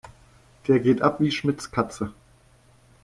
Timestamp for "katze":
1.69-2.11